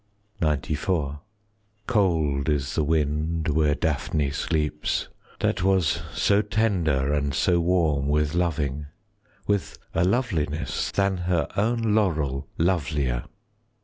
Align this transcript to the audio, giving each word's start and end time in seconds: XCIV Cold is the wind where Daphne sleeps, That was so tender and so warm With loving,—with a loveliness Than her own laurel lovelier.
XCIV 0.41 1.19
Cold 1.85 2.49
is 2.49 2.73
the 2.73 2.83
wind 2.83 3.49
where 3.49 3.75
Daphne 3.75 4.31
sleeps, 4.31 5.09
That 5.41 5.61
was 5.61 6.01
so 6.11 6.41
tender 6.41 7.13
and 7.13 7.35
so 7.35 7.59
warm 7.59 8.07
With 8.07 8.33
loving,—with 8.33 9.77
a 9.93 10.03
loveliness 10.03 10.89
Than 10.91 11.17
her 11.17 11.47
own 11.55 11.93
laurel 11.93 12.47
lovelier. 12.57 13.25